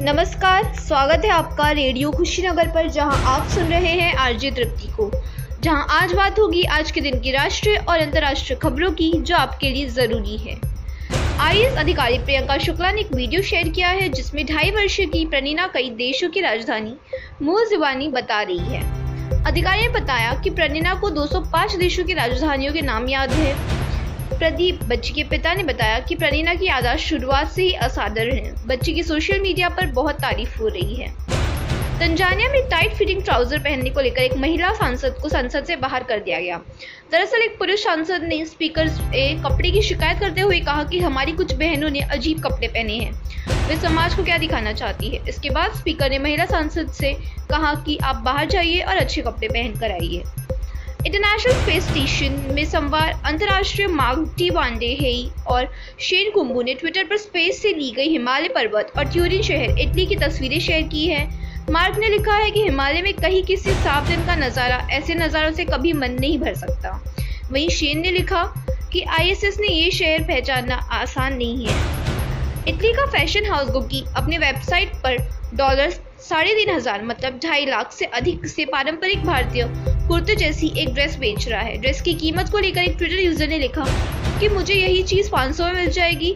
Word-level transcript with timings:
नमस्कार, 0.00 0.64
स्वागत 0.74 1.24
है 1.24 1.30
आपका 1.30 1.70
रेडियो 1.70 2.10
खुशीनगर 2.10 2.68
पर, 2.68 2.88
जहाँ 2.88 3.16
आप 3.26 3.48
सुन 3.48 3.64
रहे 3.64 3.90
हैं 3.90 4.14
आरजे 4.14 4.50
तृप्ति 4.50 4.88
को। 4.88 5.10
जहाँ 5.60 5.86
आज 5.90 6.12
बात 6.12 6.38
होगी 6.38 6.62
आज 6.62 6.90
के 6.90 7.00
दिन 7.00 7.20
की 7.20 7.30
राष्ट्रीय 7.30 7.76
और 7.76 7.98
अंतर्राष्ट्रीय 7.98 8.58
खबरों 8.58 8.90
की, 8.92 9.10
जो 9.12 9.36
आपके 9.36 9.70
लिए 9.70 9.88
ज़रूरी 9.88 10.36
है। 10.36 10.56
आईएएस 11.40 11.76
अधिकारी 11.76 12.18
प्रियंका 12.18 12.58
शुक्ला 12.58 12.90
ने 12.92 13.00
एक 13.00 13.12
वीडियो 13.12 13.42
शेयर 13.42 13.68
किया 13.68 13.88
है, 13.88 14.08
जिसमें 14.08 14.44
ढाई 14.46 14.70
वर्षीय 14.70 15.06
की 15.06 15.24
प्रनीना 15.26 15.66
कई 15.66 15.90
देशों 15.90 16.28
की 16.28 16.40
राजधानी 16.40 16.96
मूल 17.42 17.68
जुबानी 17.68 18.08
बता 18.08 18.42
रही 18.42 18.58
है। 18.58 18.82
अधिकारी 19.44 19.82
ने 19.82 19.88
बताया 19.88 20.34
कि 20.34 20.50
प्रनीना 20.50 20.94
को 20.94 21.10
205 21.10 21.76
देशों 21.76 22.04
की 22.04 22.14
राजधानियों 22.14 22.72
के 22.72 22.82
नाम 22.82 23.08
याद 23.08 23.30
है। 23.30 23.83
प्रदीप, 24.44 24.82
बच्ची 24.84 25.12
के 25.14 25.22
पिता 25.24 25.52
ने 25.54 25.62
बताया 25.62 25.98
कि 25.98 26.14
प्रनीना 26.14 26.54
की 26.54 26.66
यादाश्त 26.66 27.04
शुरुआत 27.04 27.50
से 27.50 27.62
ही 27.62 27.72
असाधारण 27.82 28.36
है। 28.36 28.52
बच्ची 28.66 28.92
की 28.94 29.02
सोशल 29.02 29.40
मीडिया 29.40 29.68
पर 29.68 29.86
बहुत 29.92 30.14
तारीफ़ 30.14 30.58
हो 30.58 30.68
रही 30.68 30.94
है। 30.94 31.08
तंजानिया 32.00 32.48
में 32.48 32.68
टाइट 32.70 32.94
फिटिंग 32.94 33.22
ट्राउज़र 33.22 33.58
पहनने 33.58 33.90
को 33.90 34.00
लेकर 34.00 34.22
एक 34.22 34.36
महिला 34.36 34.72
सांसद 34.74 35.16
को 35.22 35.28
संसद 35.28 35.64
से 35.64 35.76
बाहर 35.76 36.02
कर 36.02 36.20
दिया 36.20 36.40
गया। 36.40 36.60
दरअसल 37.12 37.42
एक 37.42 37.58
पुरुष 37.58 37.84
सांसद 37.84 38.24
ने 38.24 38.44
स्पीकर 38.44 38.88
से 38.88 39.28
कपड़े 39.38 39.70
की 39.70 39.82
शिकायत 39.82 40.20
करते 40.20 40.40
हुए 40.40 40.60
कहा 40.60 40.84
कि 40.84 41.00
हमारी 41.00 41.32
कुछ 41.32 41.54
बहनों 41.54 41.90
ने 41.90 42.00
अजीब 42.12 42.42
कपड़े 42.42 42.68
पहने 42.68 42.98
हैं। 42.98 43.68
वे 43.68 43.76
समाज 43.78 44.14
को 44.14 44.24
क्या 44.24 44.38
दिखाना 44.38 44.72
चाहती 44.74 45.08
है? 45.08 45.24
इसके 45.28 45.50
बाद 45.50 45.74
स्पीकर 45.74 46.10
ने 46.10 46.18
महिला 46.18 46.44
सांसद 46.46 46.92
से 46.92 47.16
कहा 47.50 47.74
कि 47.86 47.98
आप 48.04 48.22
बाहर 48.24 48.46
जाइए 48.46 48.80
और 48.80 48.96
अच्छे 48.96 49.22
कपड़े 49.22 49.48
पहन 49.48 49.78
कर 49.80 49.92
आइए। 49.92 50.22
इंटरनेशनल 51.06 51.52
स्पेस 51.54 51.84
स्टेशन 51.84 52.36
में 52.54 52.64
सोमवार 52.64 53.10
अंतर्राष्ट्रीय 53.26 53.86
मार्गटी 53.86 54.48
वांडे 54.50 54.86
हेई 55.00 55.28
और 55.46 55.66
शेन 56.00 56.30
कुंबू 56.30 56.62
ने 56.62 56.74
ट्विटर 56.74 57.04
पर 57.04 57.16
स्पेस 57.16 57.60
से 57.62 57.72
ली 57.72 57.90
गई 57.96 58.08
हिमालय 58.08 58.48
पर्वत 58.48 58.92
और 58.98 59.10
ट्यूरिन 59.12 59.42
शहर 59.42 59.78
इटली 59.80 60.06
की 60.06 60.16
तस्वीरें 60.16 60.58
शेयर 60.58 60.86
की 60.88 61.06
हैं। 61.06 61.66
मार्क 61.70 61.98
ने 61.98 62.08
लिखा 62.08 62.34
है 62.34 62.50
कि 62.50 62.62
हिमालय 62.62 63.02
में 63.02 63.12
कहीं 63.14 63.42
किसी 63.42 63.74
साफ़ 63.74 64.08
दिन 64.08 64.24
का 64.26 64.36
नज़ारा, 64.36 64.76
ऐसे 64.90 65.14
नज़ारों 65.14 65.52
से 65.52 65.64
कभी 65.64 65.92
मन 65.92 66.16
नहीं 66.20 66.38
भर 66.38 66.54
सकता। 66.54 67.00
वहीं 67.52 67.68
शेन 67.70 68.00
ने 68.00 68.10
लिखा 68.10 68.42
कि 68.92 69.02
आईएसएस 69.10 69.58
ने 69.60 69.68
ये 69.68 69.90
शहर 69.90 70.22
पहचानना 70.22 70.76
आसान 70.92 71.36
नहीं 71.36 71.66
है। 71.66 71.76
इटली 72.68 72.92
का 72.92 73.06
फ़ैशन 73.08 73.50
हाउस 73.50 73.70
गुकी 73.70 74.04
अपने 74.16 74.38
वेबसाइट 74.38 74.94
पर 75.04 75.16
डॉलर 75.54 75.94
साढ़े 76.24 76.52
तीन 76.54 76.70
हज़ार 76.70 77.02
मतलब 77.04 77.38
ढाई 77.42 77.64
लाख 77.66 77.90
से 77.92 78.04
अधिक 78.18 78.46
से 78.46 78.64
पारंपरिक 78.64 79.24
भारतीय 79.24 79.64
कुर्ते 80.08 80.36
जैसी 80.36 80.72
एक 80.76 80.92
ड्रेस 80.94 81.16
बेच 81.16 81.48
रहा 81.48 81.60
है। 81.60 81.76
ड्रेस 81.78 82.00
की 82.02 82.14
कीमत 82.14 82.50
को 82.50 82.58
लेकर 82.58 82.82
एक 82.82 82.96
ट्विटर 82.98 83.18
यूज़र 83.18 83.48
ने 83.48 83.58
लिखा 83.58 83.84
कि 84.40 84.48
मुझे 84.48 84.74
यही 84.74 85.02
चीज़ 85.02 85.30
500 85.30 85.64
में 85.64 85.72
मिल 85.72 85.90
जाएगी। 85.90 86.34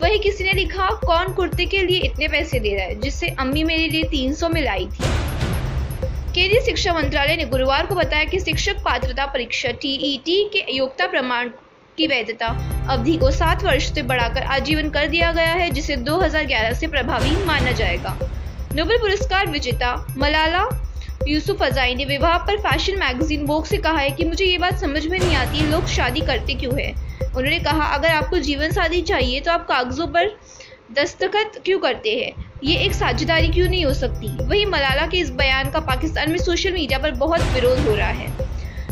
वही 0.00 0.18
किसी 0.18 0.44
ने 0.44 0.52
लिखा, 0.52 0.88
कौन 1.06 1.32
कुर्ते 1.34 1.66
के 1.66 1.82
लिए 1.82 2.00
इतने 2.00 2.28
पैसे 2.28 2.60
दे 2.60 2.74
रहा 2.74 2.84
है, 2.84 3.00
जिससे 3.00 3.28
अम्मी 3.38 3.62
मेरे 3.64 3.86
लिए 3.88 4.02
300 4.04 4.48
में 4.48 4.60
लाई 4.62 4.86
थी? 4.86 5.04
केंद्रीय 6.34 6.60
शिक्षा 6.60 6.92
मंत्रालय 6.92 7.36
ने 7.36 7.44
गुरुवार 7.44 7.86
को 7.86 7.94
बताया 7.94 8.24
कि 8.24 8.40
शिक्षक 8.40 8.82
पात्रता 8.84 9.26
परीक्षा 9.26 9.70
टीईटी 9.72 10.42
के 10.52 10.64
योग्यता 10.72 11.06
प्रमाण 11.06 11.48
की 11.98 12.06
वैधता 12.06 12.46
अवधि 12.90 13.16
को 13.16 13.30
सात 13.30 13.64
वर्ष 13.64 13.92
से 13.94 14.02
बढ़ाकर 14.02 14.42
आजीवन 14.50 14.90
कर 14.90 15.06
दिया 15.06 15.32
गया 15.32 15.52
है, 15.52 15.70
जिसे 15.70 15.96
2011 15.96 16.74
से 16.74 16.86
प्रभावी 16.86 17.36
माना 17.46 17.72
जाएगा। 17.72 18.18
नोबेल 18.74 18.98
पुरस्कार 18.98 19.46
विजेता 19.50 19.94
मलाला 20.16 20.62
यूसुफ 21.28 21.62
अजाई 21.62 21.94
ने 21.94 22.04
विवाह 22.04 22.36
पर 22.38 22.58
फ़ैशन 22.58 22.98
मैगजीन 22.98 23.44
वोक 23.46 23.66
से 23.66 23.76
कहा 23.76 23.98
है 23.98 24.10
कि 24.10 24.24
मुझे 24.24 24.44
ये 24.44 24.58
बात 24.58 24.78
समझ 24.78 25.06
में 25.06 25.18
नहीं 25.18 25.34
आती, 25.36 25.66
लोग 25.70 25.86
शादी 25.86 26.20
करते 26.20 26.54
क्यों 26.54 26.78
है? 26.78 26.90
उन्होंने 27.22 27.58
कहा, 27.58 27.86
अगर 27.86 28.08
आपको 28.08 28.38
जीवन 28.38 28.70
साथी 28.70 29.00
चाहिए 29.02 29.40
तो 29.40 29.52
आप 29.52 29.66
कागजों 29.68 30.06
पर 30.06 30.30
दस्तखत 30.92 31.60
क्यों 31.64 31.78
करते 31.78 32.10
हैं? 32.10 32.44
ये 32.64 32.76
एक 32.76 32.94
साझेदारी 32.94 33.48
क्यों 33.48 33.68
नहीं 33.68 33.84
हो 33.84 33.92
सकती? 33.94 34.28
वही 34.44 34.64
मलाला 34.66 35.06
के 35.06 35.18
इस 35.18 35.30
बयान 35.30 35.70
का 35.70 35.80
पाकिस्तान 35.80 36.30
में 36.30 36.38
सोशल 36.38 36.72
मीडिया 36.72 36.98
पर 36.98 37.10
बहुत 37.16 37.52
विरोध 37.54 37.78
हो 37.78 37.94
रहा 37.96 38.08
है। 38.08 38.32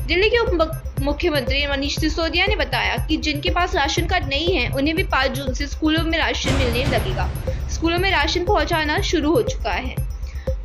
दिल्ली 0.07 0.31
के 0.31 0.39
उप 0.39 0.88
मुख्यमंत्री 1.03 1.67
मनीष 1.67 1.98
सिसोदिया 1.98 2.47
ने 2.47 2.57
बताया 2.57 2.97
कि 3.07 3.17
जिनके 3.17 3.51
पास 3.51 3.75
राशन 3.75 4.07
कार्ड 4.07 4.25
नहीं 4.29 4.55
है, 4.55 4.69
उन्हें 4.70 4.97
भी 4.97 5.03
पाँच 5.03 5.31
जून 5.31 5.53
से 5.55 5.67
स्कूलों 5.67 6.03
में 6.03 6.19
राशन 6.19 6.53
मिलने 6.53 6.85
लगेगा। 6.85 7.29
स्कूलों 7.69 7.98
में 7.98 8.11
राशन 8.11 8.45
पहुंचाना 8.45 9.01
शुरू 9.01 9.33
हो 9.33 9.42
चुका 9.42 9.70
है। 9.70 9.95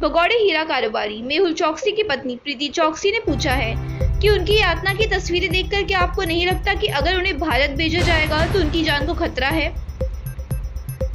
भगौड़े 0.01 0.35
हीरा 0.35 0.63
कारोबारी 0.63 1.21
मेहुल 1.21 1.53
चौकसी 1.53 1.91
की 1.91 2.03
पत्नी 2.03 2.35
प्रीति 2.35 2.67
चौकसी 2.67 3.11
ने 3.11 3.19
पूछा 3.19 3.53
है 3.53 3.75
कि 4.19 4.29
उनकी 4.29 4.57
यातना 4.57 4.93
की 4.93 5.07
तस्वीरें 5.07 5.49
देखकर 5.51 5.83
क्या 5.83 5.99
आपको 5.99 6.23
नहीं 6.23 6.45
लगता 6.47 6.73
कि 6.73 6.87
अगर 6.87 7.17
उन्हें 7.17 7.37
भारत 7.39 7.69
भेजा 7.69 8.01
जाएगा 8.01 8.45
तो 8.45 8.59
उनकी 8.59 8.83
जान 8.83 9.05
को 9.05 9.13
खतरा 9.13 9.47
है? 9.47 9.73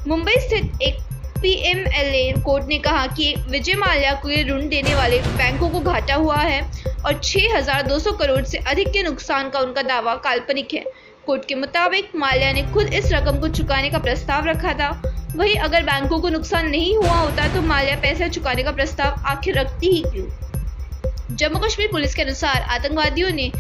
मुंबई 0.07 0.35
स्थित 0.39 0.83
एक 0.83 1.03
पीएमएलए 1.43 2.33
कोर्ट 2.43 2.65
ने 2.69 2.79
कहा 2.79 3.07
कि 3.07 3.35
विजय 3.51 3.75
माल्या 3.75 4.13
को 4.15 4.29
ऋण 4.29 4.69
देने 4.69 4.95
वाले 4.95 5.19
बैंकों 5.19 5.69
को 5.71 5.81
घाटा 5.81 6.15
हुआ 6.15 6.37
है। 6.37 6.61
और 7.09 7.21
6,200 7.25 8.13
करोड़ 8.13 8.43
से 8.45 8.59
अधिक 8.69 8.89
के 8.89 9.03
नुकसान 9.03 9.49
का 9.51 9.59
उनका 9.59 9.83
दावा 9.83 10.15
काल्पनिक 10.25 10.75
है। 10.75 10.85
कोर्ट 11.27 11.45
के 11.45 11.55
मुताबिक 11.55 12.11
माल्या 12.17 12.53
ने 12.53 12.63
खुद 12.73 12.93
इस 12.95 13.13
रकम 13.13 13.39
को 13.41 13.49
चुकाने 13.49 13.91
का 13.91 13.99
प्रस्ताव 13.99 14.47
रखा 14.47 14.73
था। 14.73 14.91
वहीं 15.37 15.57
अगर 15.59 15.83
बैंकों 15.83 16.19
को 16.21 16.29
नुकसान 16.29 16.69
नहीं 16.69 16.97
हुआ 16.97 17.15
होता 17.15 17.49
तो 17.55 17.63
माल्या 17.63 17.97
पैसा 17.97 18.29
चुकाने 18.29 18.63
का 18.63 18.73
प्रस्ताव 18.73 19.25
आखिर 19.27 19.59
रखती 19.59 19.95
ही 19.95 20.03
क्यों? 20.03 21.37
जम्मू 21.37 21.59
कश्मीर 21.59 21.89
पुलिस 21.93 22.15
के 22.15 22.23
अनुसार 22.23 22.63
आतंकवादियों 22.71 23.31
ने 23.31 23.51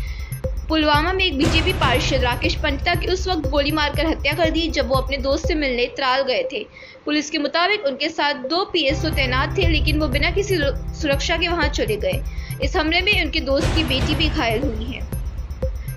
पुलवामा 0.68 1.12
में 1.12 1.24
एक 1.24 1.36
बीजेपी 1.38 1.72
पार्षद 1.72 2.24
राकेश 2.24 2.54
पंडिता 2.54 2.94
की 2.94 3.06
उस 3.06 3.26
वक्त 3.28 3.48
गोली 3.50 3.70
मारकर 3.72 4.06
हत्या 4.06 4.32
कर 4.32 4.50
दी 4.50 4.66
जब 4.68 4.88
वो 4.88 4.94
अपने 4.94 5.16
दोस्त 5.16 5.46
से 5.48 5.54
मिलने 5.54 5.86
त्राल 5.96 6.22
गए 6.22 6.42
थे। 6.52 6.62
पुलिस 7.04 7.30
के 7.30 7.38
मुताबिक 7.38 7.86
उनके 7.86 8.08
साथ 8.08 8.34
दो 8.48 8.64
पीएसओ 8.64 9.10
तैनात 9.10 9.56
थे 9.58 9.66
लेकिन 9.66 10.00
वो 10.00 10.08
बिना 10.08 10.30
किसी 10.30 10.58
सुरक्षा 11.00 11.36
के 11.36 11.48
वहाँ 11.48 11.68
चले 11.68 11.96
गए। 11.96 12.22
इस 12.64 12.76
हमले 12.76 13.00
में 13.00 13.24
उनके 13.24 13.40
दोस्त 13.40 13.74
की 13.76 13.84
बेटी 13.84 14.14
भी 14.14 14.28
घायल 14.28 14.62
हुई 14.62 14.84
है। 14.84 15.06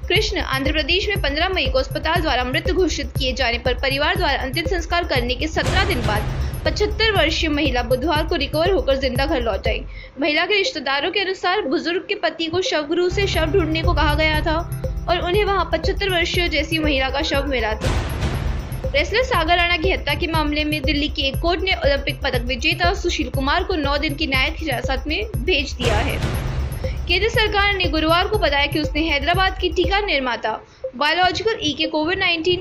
कृष्ण, 0.08 0.40
आंध्र 0.40 0.72
प्रदेश 0.72 1.08
में 1.08 1.22
15 1.22 1.50
मई 1.50 1.66
को 1.66 1.80
अस्पताल 1.80 2.22
द्वारा 2.22 2.44
मृत 2.44 2.70
घोषित 2.72 3.12
किए 3.18 3.34
जाने 3.34 3.58
पर 3.58 3.74
परिवार 3.82 4.16
द्वारा 4.16 4.38
अंतिम 4.40 4.66
संस्कार 4.66 5.04
करने 5.08 5.36
के 5.36 5.48
17 5.48 5.88
दिन 5.88 6.02
बाद 6.08 6.40
पचहत्तर 6.66 7.12
वर्षीय 7.12 7.50
महिला 7.50 7.84
बुधवार 7.84 8.26
को 8.28 8.36
रिकवर 8.36 8.72
होकर 8.72 8.96
ज़िंदा 8.96 9.26
घर 9.26 9.42
लौट 9.42 9.68
आई। 9.68 9.84
महिला 10.22 10.46
के 10.46 10.58
रिश्तेदारों 10.58 11.12
के 11.12 11.20
अनुसार 11.20 11.62
बुज़ुर्ग 11.62 12.06
के 12.10 12.16
पति 12.16 12.46
को 12.46 12.62
शवगृह 12.62 13.10
से 13.10 13.28
शव 13.28 13.52
ढूँढने 13.52 13.82
को 13.84 13.94
कहा 13.94 14.14
गया 14.16 14.42
था 14.42 14.58
और 15.10 15.20
उन्हें 15.20 15.44
वहाँ 15.46 15.70
पचहत्तर 15.72 16.10
वर्षीय 16.10 16.48
जैसी 16.50 16.80
महिला 16.80 17.10
का 17.10 17.22
शव 17.22 17.48
मिला 17.48 17.74
था। 17.74 17.96
रेसलर 18.94 19.24
सागर 19.24 19.58
राणा 19.58 19.78
की 19.78 19.92
हत्या 19.92 20.14
के 20.16 20.28
मामले 20.28 20.64
में 20.66 20.82
दिल्ली 20.82 21.08
की 21.10 21.28
एक 21.28 21.40
कोर्ट 21.42 21.62
ने 21.62 21.74
ओलंपिक 21.76 22.22
पदक 22.24 22.46
विजेता 22.46 22.94
सुशील 22.94 23.30
कुमार 23.30 23.64
को 23.64 23.76
नौ 23.78 23.98
दिन 23.98 24.16
की 24.16 24.28
न्यायिक 24.28 24.56
हिरासत 24.60 25.04
में 25.08 25.24
भेज 25.38 25.74
दिया 25.74 25.98
है। 25.98 26.20
केंद्र 27.12 27.30
सरकार 27.30 27.74
ने 27.76 27.86
गुरुवार 27.86 28.28
को 28.28 28.38
बताया 28.38 28.66
कि 28.66 28.80
उसने 28.80 29.02
हैदराबाद 29.04 29.58
की 29.60 29.70
टीका 29.70 30.00
निर्माता 30.00 30.52
बायोलॉजिकल 30.96 31.58
ई 31.62 31.74
के 31.74 31.88
कोविड 31.88 32.20
19 32.20 32.60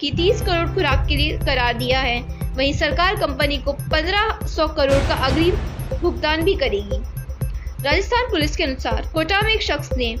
की 0.00 0.10
30 0.10 0.40
करोड़ 0.40 0.68
खुराक 0.74 1.04
के 1.08 1.16
लिए 1.16 1.36
करार 1.38 1.74
दिया 1.78 2.00
है। 2.00 2.20
वहीं 2.56 2.72
सरकार 2.72 3.16
कंपनी 3.16 3.58
को 3.58 3.72
1500 3.90 4.66
करोड़ 4.68 5.02
का 5.08 5.14
अग्रिम 5.26 5.56
भुगतान 6.00 6.44
भी 6.44 6.54
करेगी। 6.54 7.02
राजस्थान 7.84 8.30
पुलिस 8.30 8.56
के 8.56 8.64
अनुसार, 8.64 9.10
कोटा 9.14 9.40
में 9.40 9.52
एक 9.52 9.62
शख्स 9.62 9.92
ने 9.96 10.14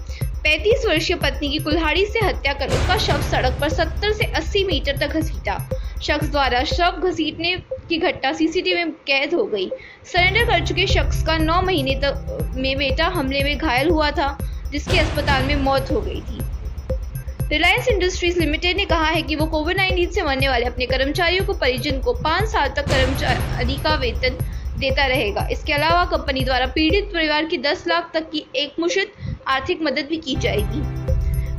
35 0.44 0.86
वर्षीय 0.86 1.16
पत्नी 1.16 1.48
की 1.48 1.58
कुल्हाड़ी 1.58 2.04
से 2.06 2.26
हत्या 2.26 2.52
कर 2.52 2.68
उसका 2.70 2.98
शव 2.98 3.22
सड़क 3.30 3.58
पर 3.60 3.68
70 3.70 4.12
से 4.12 4.32
80 4.34 4.64
मीटर 4.64 4.96
तक 4.96 5.16
घसीटा। 5.16 5.58
शख्स 6.02 6.30
द्वारा 6.30 6.64
शव 6.64 7.00
घसीटने 7.04 7.56
की 7.88 7.98
घटना 7.98 8.32
सीसीटीवी 8.32 8.84
में 8.84 8.92
कैद 8.92 9.34
हो 9.34 9.44
गई। 9.44 9.70
सरेंडर 10.12 10.44
कर 10.44 10.66
चुके 10.66 10.86
शख्स 10.86 11.22
का 11.26 11.38
नौ 11.38 11.62
महीने 11.62 11.94
तक, 11.94 12.52
में 12.56 12.76
बेटा 12.78 13.06
हमले 13.06 13.44
में 13.44 13.58
घायल 13.58 13.90
हुआ 13.90 14.10
था, 14.10 14.38
जिसकी 14.72 14.98
अस्पताल 14.98 15.42
में 15.42 15.56
मौत 15.56 15.90
हो 15.90 16.00
गई 16.00 16.20
थी। 16.20 16.38
रिलायंस 17.48 17.88
इंडस्ट्रीज़ 17.88 18.38
लिमिटेड 18.38 18.76
ने 18.76 18.84
कहा 18.84 19.06
है 19.06 19.22
कि 19.22 19.36
वो 19.36 19.46
कोविड 19.46 19.78
19 19.78 20.14
से 20.14 20.22
मरने 20.22 20.48
वाले 20.48 20.66
अपने 20.66 20.86
कर्मचारियों 20.86 21.46
को 21.46 21.54
परिजन 21.54 22.00
को 22.00 22.12
पाँच 22.12 22.48
साल 22.48 22.68
तक 22.68 22.86
कर्मचारी 22.86 23.76
का 23.76 23.94
वेतन 23.94 24.38
देता 24.78 25.06
रहेगा। 25.06 25.48
इसके 25.52 25.72
अलावा 25.72 26.04
कंपनी 26.04 26.44
द्वारा 26.44 26.66
पीड़ित 26.66 27.10
परिवार 27.14 27.44
की 27.44 27.58
10 27.58 27.84
लाख 27.88 28.10
तक 28.14 28.30
की 28.30 28.46
एक 28.56 28.74
मुश्त 28.80 29.12
आर्थिक 29.48 29.82
मदद 29.82 30.06
भी 30.10 30.16
की 30.16 30.36
जाएगी। 30.36 30.99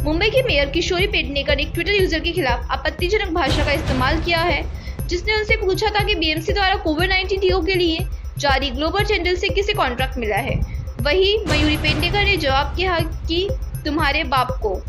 मुंबई 0.04 0.30
के 0.30 0.42
मेयर 0.44 0.70
किशोरी 0.70 1.08
पेडनेकर 1.08 1.60
एक 1.60 1.72
ट्विटर 1.74 1.92
यूज़र 1.92 2.20
के 2.20 2.32
खिलाफ 2.32 2.72
आपत्तिजनक 2.72 3.34
भाषा 3.34 3.66
का 3.66 3.72
इस्तेमाल 3.72 4.22
किया 4.22 4.40
है, 4.40 4.64
जिसने 5.08 5.36
उनसे 5.36 5.56
पूछा 5.58 5.90
था 5.90 6.04
कि 6.06 6.16
बीएमसी 6.16 6.54
द्वारा 6.54 6.76
कोविड 6.84 7.10
नाइन्टीन 7.10 7.40
टीकों 7.40 7.62
के 7.64 7.74
लिए 7.74 8.00
जारी 8.40 8.70
ग्लोबल 8.72 9.04
टेंडर 9.06 9.36
से 9.36 9.50
किसे 9.50 9.74
कॉन्ट्रैक्ट 9.74 10.18
मिला 10.18 10.38
है। 10.38 10.56
वही 11.02 11.38
मयूरी 11.48 11.78
पेडनेकर 11.78 12.24
ने 12.24 12.36
जवाब 12.38 12.74
किया 12.76 12.98
कि 13.28 13.48
तुम्हारे 13.86 14.24
बाप 14.26 14.58
को 14.64 14.80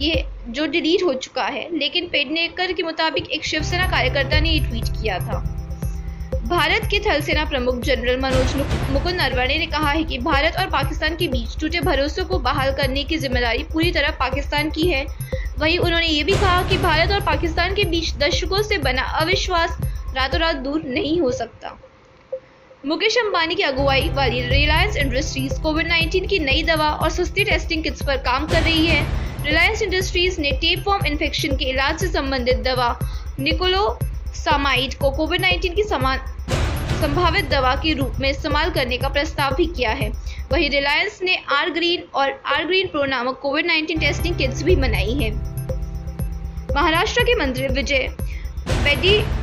ये 0.00 0.24
जो 0.48 0.66
डिलीट 0.66 1.02
हो 1.02 1.14
चुका 1.14 1.44
है, 1.44 1.68
लेकिन 1.78 2.08
पेडनेकर 2.08 2.72
के 2.72 2.82
मुताबिक 2.82 3.30
एक 3.30 3.44
शिवसेना 3.44 3.86
कार्यकर्ता 3.90 4.40
ने 4.40 4.50
ये 4.50 4.60
ट्वीट 4.60 4.88
किया 5.00 5.18
था। 5.20 5.42
भारत 6.46 6.84
के 6.90 6.98
थल 7.00 7.20
सेना 7.20 7.44
प्रमुख 7.44 7.78
जनरल 7.84 8.18
मनोज 8.20 8.52
मुकुंद 8.90 9.14
नरवणे 9.14 9.56
ने 9.58 9.66
कहा 9.66 9.90
है 9.90 10.02
कि 10.04 10.18
भारत 10.18 10.56
और 10.58 10.66
पाकिस्तान 10.70 11.16
के 11.16 11.26
बीच 11.28 11.56
टूटे 11.60 11.80
भरोसे 11.80 12.24
को 12.24 12.38
बहाल 12.40 12.70
करने 12.72 13.02
की 13.04 13.16
ज़िम्मेदारी 13.18 13.62
पूरी 13.72 13.90
तरह 13.92 14.10
पाकिस्तान 14.20 14.70
की 14.70 14.86
है। 14.88 15.04
वहीं 15.58 15.78
उन्होंने 15.78 16.06
ये 16.06 16.22
भी 16.24 16.32
कहा 16.34 16.62
कि 16.68 16.78
भारत 16.78 17.12
और 17.12 17.24
पाकिस्तान 17.26 17.74
के 17.74 17.84
बीच 17.86 18.14
दशकों 18.18 18.62
से 18.62 18.78
बना 18.78 19.02
अविश्वास 19.20 19.76
रातों 20.16 20.40
रात 20.40 20.56
दूर 20.58 20.82
नहीं 20.88 21.18
हो 21.20 21.30
सकता। 21.32 21.76
मुकेश 22.84 23.16
अंबानी 23.18 23.54
की 23.54 23.62
अगुवाई 23.62 24.08
वाली 24.14 24.40
रिलायंस 24.48 24.96
इंडस्ट्रीज़ 24.96 25.60
कोविड 25.62 25.88
19 25.88 26.28
की 26.28 26.38
नई 26.40 26.62
दवा 26.64 26.90
और 26.92 27.10
सस्ती 27.10 27.44
टेस्टिंग 27.44 27.82
किट्स 27.84 28.06
पर 28.06 28.16
काम 28.22 28.46
कर 28.46 28.62
रही 28.62 28.86
है। 28.86 29.02
रिलायंस 29.44 29.82
इंडस्ट्रीज़ 29.82 30.40
ने 30.40 30.52
टेप 30.60 30.84
फॉर्म 30.84 31.06
इन्फेक्शन 31.06 31.56
के 31.56 31.70
इलाज 31.70 31.98
से 32.00 32.08
संबंधित 32.10 32.62
दवा 32.64 32.96
निकोलो 33.40 33.98
सामाइड 34.36 34.94
को 34.94 35.10
कोविड 35.10 35.44
19 35.44 35.74
की 35.74 35.82
समान 35.84 36.18
संभावित 36.96 37.48
दवा 37.50 37.74
के 37.74 37.92
रूप 37.92 38.12
में 38.20 38.28
इस्तेमाल 38.30 38.70
करने 38.70 38.96
का 38.98 39.08
प्रस्ताव 39.08 39.54
भी 39.54 39.64
किया 39.66 39.90
है। 39.90 40.08
वहीं 40.52 40.68
रिलायंस 40.70 41.18
ने 41.22 41.36
आर 41.52 41.70
ग्रीन 41.70 42.02
और 42.14 42.30
आर 42.46 42.64
ग्रीन 42.64 42.86
प्रो 42.86 43.04
नामक 43.04 43.38
कोविड 43.42 43.66
19 43.66 44.00
टेस्टिंग 44.00 44.36
किट्स 44.38 44.62
भी 44.62 44.76
बनाई 44.76 45.12
है। 45.14 45.30
महाराष्ट्र 46.74 47.22
के 47.22 47.34
मंत्री 47.34 47.68
विजय 47.68 48.08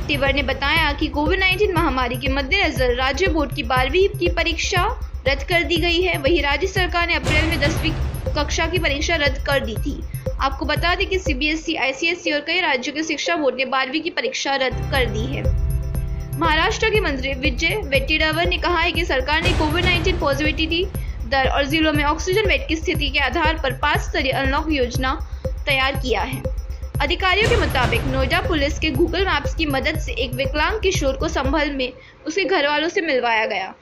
टिवर 0.08 0.34
ने 0.34 0.44
बताया 0.44 0.92
कि 0.92 1.08
कोविड 1.08 1.44
19 1.44 1.74
महामारी 1.76 2.16
के 2.16 2.28
मद्देनजर 2.28 2.96
राज्य 2.96 3.28
बोर्ड 3.28 3.56
की 3.56 3.64
बारहवीं 3.64 4.08
की 4.10 4.30
परीक्षा 4.30 4.84
रद्द 5.28 5.44
कर 5.44 5.64
दी 5.64 5.78
गई 5.78 6.02
है। 6.02 6.18
वहीं 6.18 6.42
राज्य 6.44 6.68
सरकार 6.68 7.08
ने 7.08 7.16
अप्रैल 7.16 7.46
में 7.46 7.60
दसवीं 7.60 7.92
कक्षा 8.36 8.68
की 8.68 8.80
परीक्षा 8.80 9.16
रद्द 9.16 9.44
कर 9.46 9.60
दी 9.60 9.76
थी। 9.76 10.02
आपको 10.42 10.66
बता 10.66 10.96
दें 10.96 11.08
कि 11.08 11.20
सीबीएसई, 11.20 11.76
आईसीएसई 11.76 12.32
और 12.32 12.40
कई 12.40 12.60
राज्यों 12.62 12.96
के 12.96 13.04
शिक्षा 13.04 13.36
बोर्ड 13.36 13.56
ने 13.56 13.66
बारहवीं 13.66 14.02
की 14.02 14.10
परीक्षा 14.10 14.56
रद्द 14.56 14.92
कर 14.92 15.06
दी 15.06 15.26
है। 15.28 15.63
महाराष्ट्र 16.40 16.90
के 16.90 17.00
मंत्री 17.00 17.34
विजय 17.34 17.76
वेट्टीरावर 17.86 18.48
ने 18.48 18.58
कहा 18.58 18.80
है 18.80 18.92
कि 18.92 19.06
सरकार 19.06 19.42
ने 19.42 19.50
कोविड 19.50 19.86
19 19.86 20.20
पॉजिटिविटी 20.20 20.86
दर 21.30 21.48
और 21.48 21.66
जिलों 21.66 21.92
में 21.94 22.04
ऑक्सीजन 22.04 22.48
बेड 22.48 22.68
की 22.68 22.76
स्थिति 22.76 23.10
के 23.10 23.20
आधार 23.20 23.60
पर 23.64 23.74
पाँच 23.74 24.00
स्तरीय 24.00 24.32
अनलॉक 24.32 24.72
योजना 24.72 25.14
तैयार 25.66 25.96
किया 25.96 26.22
है। 26.22 26.42
अधिकारियों 27.02 27.50
के 27.50 27.56
मुताबिक, 27.56 28.02
नोएडा 28.02 28.40
पुलिस 28.42 28.80
के 28.80 28.90
गूगल 28.90 29.26
मैप्स 29.26 29.56
की 29.56 29.66
मदद 29.66 30.00
से 30.00 30.14
एक 30.14 30.34
विकलांग 30.34 30.80
किशोर 30.80 31.14
को 31.14 31.28
संभल 31.28 31.72
में 31.72 31.94
उसके 32.28 32.44
घर 32.44 32.68
वालों 32.68 32.90
से 32.90 33.02
मिलवाया 33.02 33.46
गया। 33.46 33.74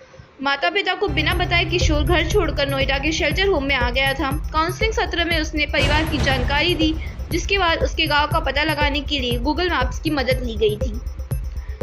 माता 0.42 0.70
पिता 0.70 0.94
को 0.94 1.08
बिना 1.08 1.34
बताए 1.34 1.66
किशोर 1.66 2.04
घर 2.04 2.30
छोड़कर 2.30 2.68
नोएडा 2.68 2.98
के 2.98 3.12
शेल्टर 3.12 3.48
होम 3.48 3.64
में 3.64 3.76
आ 3.76 3.90
गया 3.90 4.14
था। 4.14 4.32
काउंसलिंग 4.54 4.94
सत्र 4.94 5.26
में 5.26 5.40
उसने 5.42 5.66
परिवार 5.66 6.04
की 6.04 6.18
जानकारी 6.18 6.76
दी, 6.76 6.96
जिसके 7.32 7.58
बाद 7.58 7.84
उसके 7.84 8.08
गाँव 8.08 8.28
का 8.28 8.40
पता 8.40 8.64
लगाने 8.64 9.02
के 9.02 9.20
लिए 9.20 9.38
गूगल 9.40 9.70
मैप्स 9.70 10.00
की 10.00 10.10
मदद 10.10 10.42
ली 10.44 10.56
गई 10.56 10.78
थी। 10.78 11.00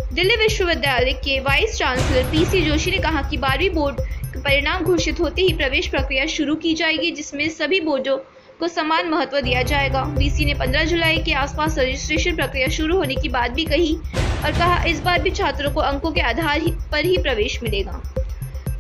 दिल्ली 0.09 0.37
विश्वविद्यालय 0.37 1.13
के 1.15 1.39
वाइस 1.41 1.77
चांसलर 1.79 2.23
पीसी 2.25 2.61
जोशी 2.63 2.91
ने 2.91 2.99
कहा 2.99 3.23
कि 3.23 3.37
बारहवीं 3.37 3.71
बोर्ड 3.71 4.01
परिणाम 4.37 4.85
घोषित 4.85 5.19
होते 5.21 5.43
ही 5.43 5.53
प्रवेश 5.53 5.87
प्रक्रिया 5.87 6.25
शुरू 6.27 6.55
की 6.55 6.73
जाएगी, 6.75 7.11
जिसमें 7.11 7.49
सभी 7.49 7.81
बोर्डों 7.81 8.17
को 8.61 8.69
समान 8.69 9.09
महत्व 9.09 9.41
दिया 9.41 9.63
जाएगा। 9.63 10.03
वीसी 10.15 10.45
ने 10.45 10.55
15 10.55 10.85
जुलाई 10.85 11.19
के 11.19 11.33
आसपास 11.35 11.79
रजिस्ट्रेशन 11.79 12.37
प्रक्रिया 12.37 12.69
शुरू 12.69 12.97
होने 12.97 13.15
की 13.15 13.29
बात 13.29 13.51
भी 13.51 13.65
कही 13.65 13.95
और 13.95 14.53
कहा, 14.53 14.83
इस 14.85 15.01
बार 15.01 15.23
भी 15.23 15.31
छात्रों 15.31 15.73
को 15.73 15.81
अंकों 15.81 16.13
के 16.13 16.21
आधार 16.23 16.61
ही 16.61 16.73
पर 16.93 17.05
ही 17.05 17.17
प्रवेश 17.19 17.63
मिलेगा। 17.63 18.01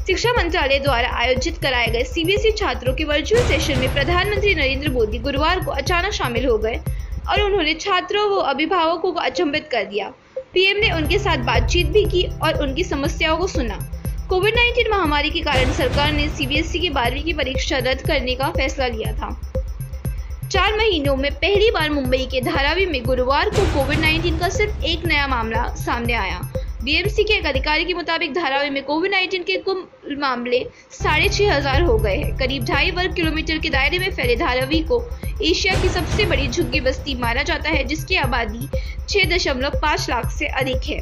शिक्षा 0.06 0.32
मंत्रालय 0.32 0.78
द्वारा 0.78 1.10
आयोजित 1.16 1.58
कराए 1.58 1.86
गए 1.86 2.04
सीबीएसई 2.04 2.50
छात्रों 2.58 2.94
के 2.94 3.04
वर्चुअल 3.04 3.42
सेशन 3.48 3.78
में 3.78 3.92
प्रधानमंत्री 3.94 4.54
नरेंद्र 4.54 4.90
मोदी 4.90 5.18
गुरुवार 5.18 5.64
को 5.64 5.70
अचानक 5.72 6.12
शामिल 6.12 6.46
हो 6.46 6.56
गए 6.58 6.80
और 7.30 7.42
उन्होंने 7.42 7.74
छात्रों 7.76 8.28
व 8.30 8.40
अभिभावकों 8.46 9.12
को 9.12 9.20
अचंभित 9.20 9.68
कर 9.72 9.84
दिया। 9.84 10.12
पीएम 10.58 10.76
ने 10.76 10.90
उनके 10.92 11.18
साथ 11.18 11.44
बातचीत 11.46 11.86
भी 11.86 12.02
की 12.04 12.22
और 12.42 12.60
उनकी 12.62 12.84
समस्याओं 12.84 13.36
को 13.38 13.46
सुना। 13.46 13.74
कोविड 14.28 14.54
19 14.54 14.88
महामारी 14.90 15.30
के 15.30 15.40
कारण 15.40 15.72
सरकार 15.72 16.12
ने 16.12 16.26
सीबीएसई 16.28 16.78
की 16.78 16.90
बारहवीं 16.90 17.22
की 17.24 17.32
परीक्षा 17.32 17.78
रद्द 17.78 18.00
करने 18.06 18.34
का 18.34 18.48
फैसला 18.50 18.86
लिया 18.86 19.12
था। 19.12 19.30
चार 20.48 20.76
महीनों 20.76 21.14
में 21.16 21.30
पहली 21.34 21.70
बार 21.70 21.90
मुंबई 21.90 22.26
के 22.32 22.40
धारावी 22.40 22.86
में 22.86 23.02
गुरुवार 23.04 23.50
को 23.50 23.66
कोविड 23.74 23.98
19 24.00 24.40
का 24.40 24.48
सिर्फ़ 24.48 24.84
एक 24.84 25.06
नया 25.06 25.28
मामला 25.28 25.62
सामने 25.76 26.14
आया। 26.14 26.40
बीएमसी 26.82 27.24
के 27.24 27.34
एक 27.34 27.46
अधिकारी 27.46 27.84
के 27.84 27.94
मुताबिक 27.94 28.34
धारावी 28.34 28.70
में 28.70 28.82
कोविड 28.82 29.14
19 29.14 29.44
के 29.44 29.58
कुल 29.60 30.16
मामले 30.20 30.64
साढ़े 30.92 31.28
छह 31.28 31.54
हज़ार 31.54 31.82
हो 31.82 31.96
गए 31.98 32.16
हैं। 32.16 32.36
करीब 32.38 32.64
ढाई 32.64 32.90
वर्ग 32.90 33.14
किलोमीटर 33.14 33.58
के 33.58 33.70
दायरे 33.70 33.98
में 33.98 34.10
फैले 34.10 34.36
धारावी 34.36 34.80
को 34.82 35.02
एशिया 35.44 35.80
की 35.82 35.88
सबसे 35.88 36.24
बड़ी 36.26 36.48
झुग्गी 36.48 36.80
बस्ती 36.80 37.14
माना 37.14 37.42
जाता 37.42 37.70
है, 37.70 37.84
जिसकी 37.84 38.16
आबादी 38.18 38.68
छह 39.08 39.24
दशमलव 39.28 39.78
पाँच 39.82 40.08
लाख 40.10 40.30
से 40.30 40.46
अधिक 40.60 40.82
है। 40.84 40.98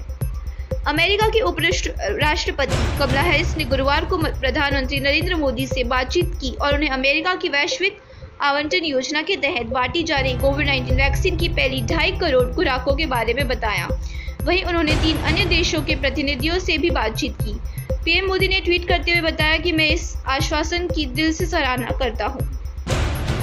अमेरिका 0.89 1.29
के 1.29 1.41
उप 1.41 1.57
राष्ट्रपति 1.61 2.77
कमला 2.99 3.21
हैरिस 3.23 3.57
ने 3.57 3.65
गुरुवार 3.67 4.05
को 4.05 4.17
प्रधानमंत्री 4.19 5.01
नरेंद्र 5.01 5.35
मोदी 5.37 5.67
से 5.67 5.85
बातचीत 5.87 6.35
की 6.41 6.51
और 6.57 6.75
उन्हें 6.75 6.91
अमेरिका 6.91 7.35
की 7.35 7.49
वैश्विक 7.49 7.99
आवंटन 8.43 8.85
योजना 8.85 9.23
के 9.23 9.37
तहत 9.37 9.67
बांटी 9.69 10.03
जा 10.03 10.19
रही 10.19 10.39
कोविड 10.39 10.69
19 10.69 10.93
वैक्सीन 10.93 11.37
की 11.37 11.49
पहली 11.51 11.81
ढाई 11.87 12.13
करोड़ 12.21 12.45
खुराकों 12.55 12.95
के 12.97 13.07
बारे 13.07 13.35
में 13.35 13.47
बताया। 13.49 13.89
वहीं 14.43 14.63
उन्होंने 14.65 14.95
तीन 14.95 15.17
अन्य 15.19 15.45
देशों 15.47 15.83
के 15.83 15.95
प्रतिनिधियों 15.97 16.59
से 16.59 16.77
भी 16.79 16.91
बातचीत 16.91 17.37
की। 17.43 17.59
पीएम 18.05 18.27
मोदी 18.27 18.49
ने 18.49 18.61
ट्वीट 18.61 18.89
करते 18.89 19.11
हुए 19.11 19.21
बताया 19.23 19.57
कि 19.59 19.73
मैं 19.73 19.89
इस 19.91 20.15
आश्वासन 20.29 20.87
की 20.89 21.07
दिल 21.07 21.33
से 21.33 21.47
सराहना 21.47 21.97
करता 21.99 22.27
हूँ। 22.27 22.41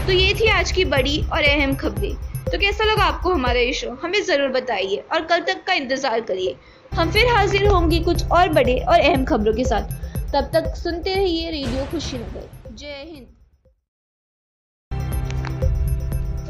तो 0.05 0.11
ये 0.11 0.33
थी 0.33 0.47
आज 0.49 0.71
की 0.71 0.85
बड़ी 0.85 1.21
और 1.23 1.43
अहम 1.43 1.75
खबरें। 1.75 2.15
तो 2.53 2.57
कैसा 2.59 2.83
लगा 2.83 3.03
आपको 3.03 3.33
हमारा 3.33 3.59
ये 3.59 3.71
शो 3.73 3.91
हमें 4.01 4.21
ज़रूर 4.23 4.49
बताइए 4.51 4.97
और 5.13 5.23
कल 5.25 5.39
तक 5.43 5.63
का 5.67 5.73
इंतज़ार 5.73 6.19
करिए। 6.21 6.55
हम 6.91 7.11
फिर 7.11 7.27
हाजिर 7.27 7.65
होंगे 7.67 7.99
कुछ 7.99 8.31
और 8.31 8.49
बड़े 8.49 8.75
और 8.79 8.99
अहम 8.99 9.23
खबरों 9.25 9.53
के 9.53 9.63
साथ। 9.63 9.89
तब 10.33 10.49
तक 10.53 10.75
सुनते 10.75 11.15
रहिए 11.15 11.49
रेडियो 11.51 11.85
खुशीनगर। 11.91 12.75
जय 12.75 13.03
हिंद। 13.05 13.27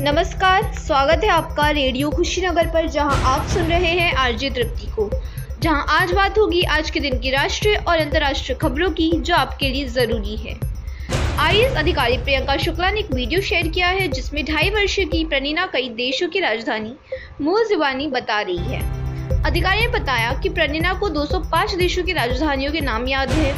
नमस्कार, 0.02 0.72
स्वागत 0.80 1.24
है 1.24 1.30
आपका 1.30 1.70
रेडियो 1.70 2.10
खुशीनगर 2.12 2.68
पर, 2.68 2.90
जहाँ 2.90 3.22
आप 3.36 3.48
सुन 3.48 3.64
रहे 3.64 3.92
हैं 3.92 4.14
आरजे 4.18 4.50
तृप्ति 4.50 4.92
को। 4.92 5.10
जहाँ 5.60 5.86
आज 5.92 6.12
बात 6.12 6.40
होगी 6.40 6.64
आज 6.72 6.90
के 6.90 7.00
दिन 7.00 7.20
की 7.20 7.32
राष्ट्रीय 7.32 7.76
और 7.78 7.98
अंतर्राष्ट्रीय 7.98 8.58
खबरों 8.58 8.92
की, 8.92 9.12
जो 9.12 9.36
आपके 9.36 9.70
लिए 9.70 9.88
ज़रूरी 9.90 10.36
है। 10.38 10.60
आईएएस 11.40 11.76
अधिकारी 11.76 12.18
प्रियंका 12.18 12.58
शुक्ला 12.58 12.92
ने 12.92 13.00
एक 13.00 13.12
वीडियो 13.12 13.42
शेयर 13.42 13.68
किया 13.68 13.88
है, 13.88 14.08
जिसमें 14.08 14.46
ढाई 14.46 14.70
वर्षीय 14.70 15.06
की 15.06 15.24
प्रनीना 15.26 15.66
कई 15.66 15.90
देशों 15.90 16.28
की 16.28 16.40
राजधानी 16.40 16.94
मूल 17.42 17.68
जुबानी 17.68 18.08
बता 18.08 18.42
रही 18.42 18.58
है। 18.58 18.82
अधिकारी 19.44 19.82
ने 19.82 19.88
बताया 19.88 20.34
कि 20.34 20.50
प्रनीना 20.50 20.94
को 20.94 21.10
205 21.10 21.76
देशों 21.76 22.04
की 22.04 22.14
राजधानियों 22.14 22.72
के 22.72 22.82
नाम 22.82 23.08
याद 23.08 23.30
है। 23.30 23.54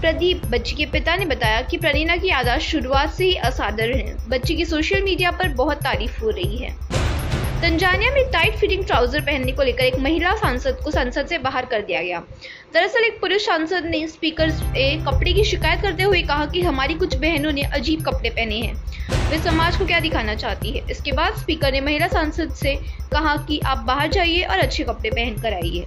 प्रदीप 0.00 0.46
बच्ची 0.46 0.76
के 0.76 0.86
पिता 0.86 1.16
ने 1.16 1.24
बताया 1.24 1.60
कि 1.60 1.76
प्रनीना 1.76 2.16
की 2.16 2.28
यादाश्त 2.28 2.66
शुरुआत 2.66 3.10
से 3.10 3.24
ही 3.24 3.34
असाधारण 3.34 3.98
है। 3.98 4.16
बच्ची 4.28 4.56
की 4.56 4.64
सोशल 4.64 5.02
मीडिया 5.02 5.30
पर 5.30 5.48
बहुत 5.48 5.76
तारीफ़ 5.76 6.20
हो 6.20 6.30
रही 6.30 6.56
है। 6.56 6.76
तंजानिया 7.56 8.10
में 8.12 8.30
टाइट 8.32 8.56
फिटिंग 8.56 8.84
ट्राउज़र 8.84 9.20
पहनने 9.20 9.52
को 9.52 9.62
लेकर 9.62 9.84
एक 9.84 9.94
महिला 9.98 10.34
सांसद 10.36 10.80
को 10.84 10.90
संसद 10.90 11.26
से 11.26 11.38
बाहर 11.38 11.66
कर 11.66 11.82
दिया 11.82 12.02
गया। 12.02 12.18
दरअसल 12.74 13.04
एक 13.04 13.20
पुरुष 13.20 13.46
सांसद 13.46 13.84
ने 13.84 14.06
स्पीकर 14.08 14.50
कपड़े 15.04 15.32
की 15.32 15.44
शिकायत 15.44 15.82
करते 15.82 16.02
हुए 16.02 16.20
कहा 16.22 16.46
कि 16.46 16.62
हमारी 16.62 16.94
कुछ 16.94 17.16
बहनों 17.16 17.52
ने 17.52 17.62
अजीब 17.74 18.02
कपड़े 18.06 18.30
पहने 18.30 18.56
हैं। 18.56 19.30
वे 19.30 19.38
समाज 19.40 19.76
को 19.76 19.86
क्या 19.86 20.00
दिखाना 20.00 20.34
चाहती 20.34 20.70
है? 20.70 20.84
इसके 20.90 21.12
बाद 21.12 21.36
स्पीकर 21.36 21.72
ने 21.72 21.80
महिला 21.80 22.06
सांसद 22.08 22.52
से 22.54 22.74
कहा 23.12 23.36
कि 23.46 23.58
आप 23.66 23.84
बाहर 23.86 24.08
जाइए 24.08 24.42
और 24.42 24.58
अच्छे 24.58 24.84
कपड़े 24.84 25.10
पहन 25.10 25.40
कर 25.42 25.54
आइए। 25.54 25.84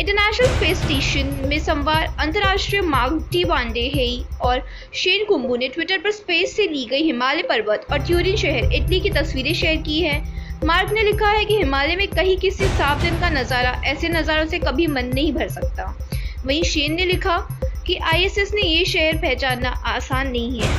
इंटरनेशनल 0.00 0.46
स्पेस 0.48 0.78
स्टेशन 0.78 1.36
में 1.48 1.58
सोमवार 1.58 2.16
अंतर्राष्ट्रीय 2.20 2.82
मार्गटी 2.82 3.44
वांडे 3.44 3.80
हेई 3.94 4.24
और 4.42 4.66
शेन 4.94 5.24
कुंबू 5.24 5.56
ने 5.56 5.68
ट्विटर 5.68 5.98
पर 5.98 6.10
स्पेस 6.12 6.56
से 6.56 6.66
ली 6.68 6.84
गई 6.90 7.02
हिमालय 7.02 7.42
पर्वत 7.42 7.86
और 7.92 8.06
ट्यूरिन 8.06 8.36
शहर 8.36 8.72
इटली 8.74 9.00
की 9.00 9.10
तस्वीरें 9.12 9.54
शेयर 9.54 9.76
की 9.82 10.00
हैं। 10.00 10.37
मार्क 10.64 10.92
ने 10.92 11.02
लिखा 11.02 11.28
है 11.28 11.44
कि 11.44 11.56
हिमालय 11.56 11.96
में 11.96 12.06
कहीं 12.08 12.36
किसी 12.36 12.64
साफ़ 12.68 13.02
दिन 13.02 13.20
का 13.20 13.28
नज़ारा, 13.30 13.70
ऐसे 13.86 14.08
नज़ारों 14.08 14.46
से 14.46 14.58
कभी 14.58 14.86
मन 14.86 15.06
नहीं 15.06 15.32
भर 15.32 15.48
सकता। 15.48 15.84
वहीं 16.46 16.62
शेन 16.62 16.94
ने 16.94 17.04
लिखा 17.04 17.36
कि 17.86 17.96
आईएसएस 18.04 18.52
ने 18.54 18.62
ये 18.62 18.84
शहर 18.84 19.16
पहचानना 19.16 19.70
आसान 19.86 20.30
नहीं 20.30 20.60
है। 20.60 20.70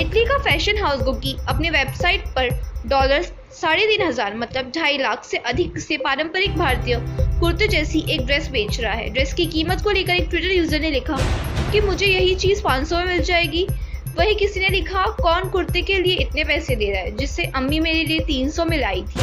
इटली 0.00 0.24
का 0.24 0.38
फ़ैशन 0.38 0.78
हाउस 0.78 1.02
गुकी 1.02 1.36
अपने 1.48 1.70
वेबसाइट 1.70 2.24
पर 2.36 2.48
डॉलर 2.86 3.22
साढ़े 3.52 3.86
तीन 3.86 4.06
हज़ार 4.06 4.36
मतलब 4.36 4.72
ढाई 4.76 4.98
लाख 4.98 5.24
से 5.24 5.36
अधिक 5.46 5.78
से 5.78 5.96
पारंपरिक 5.96 6.56
भारतीय 6.58 6.96
कुर्ते 7.40 7.68
जैसी 7.68 8.04
एक 8.10 8.26
ड्रेस 8.26 8.48
बेच 8.50 8.80
रहा 8.80 8.92
है। 8.92 9.08
ड्रेस 9.10 9.34
की 9.34 9.46
कीमत 9.46 9.82
को 9.84 9.90
लेकर 9.90 10.14
एक 10.14 10.28
ट्विटर 10.30 10.50
यूज़र 10.50 10.80
ने 10.80 10.90
लिखा 10.90 11.18
कि 11.72 11.80
मुझे 11.80 12.06
यही 12.06 12.34
चीज़ 12.34 12.62
500 12.62 12.96
में 12.96 13.04
मिल 13.04 13.22
जाएगी। 13.24 13.66
वही 14.18 14.34
किसी 14.34 14.60
ने 14.60 14.68
लिखा, 14.68 15.02
कौन 15.22 15.48
कुर्ते 15.50 15.80
के 15.82 15.98
लिए 15.98 16.14
इतने 16.16 16.44
पैसे 16.44 16.76
दे 16.76 16.90
रहा 16.90 17.00
है, 17.00 17.10
जिससे 17.16 17.44
अम्मी 17.56 17.80
मेरे 17.80 18.04
लिए 18.04 18.20
300 18.20 18.64
में 18.64 18.78
लाई 18.78 19.02
थी। 19.02 19.20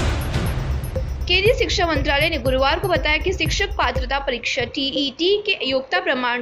केंद्रीय 1.28 1.54
शिक्षा 1.54 1.86
मंत्रालय 1.88 2.30
ने 2.30 2.38
गुरुवार 2.38 2.80
को 2.80 2.88
बताया 2.88 3.18
कि 3.18 3.34
शिक्षक 3.34 3.76
पात्रता 3.78 4.20
परीक्षा 4.20 4.64
टीईटी 4.66 5.32
e 5.32 5.46
के 5.46 5.58
योग्यता 5.66 6.00
प्रमाण 6.00 6.42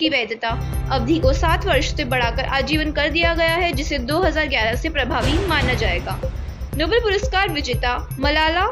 की 0.00 0.08
वैधता 0.08 0.48
अवधि 0.92 1.18
को 1.18 1.32
सात 1.32 1.66
वर्ष 1.66 1.94
से 1.96 2.04
बढ़ाकर 2.04 2.44
आजीवन 2.52 2.92
कर 2.92 3.08
दिया 3.10 3.34
गया 3.34 3.54
है, 3.54 3.72
जिसे 3.72 3.98
2011 4.00 4.76
से 4.76 4.88
प्रभावी 4.88 5.38
माना 5.46 5.74
जाएगा। 5.74 6.18
नोबेल 6.76 7.00
पुरस्कार 7.00 7.52
विजेता 7.52 7.96
मलाला 8.20 8.70